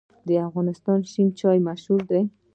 د 0.27 0.29
افغانستان 0.47 0.99
شین 1.11 1.27
چای 1.39 1.57
مشهور 1.67 2.01
دی 2.11 2.21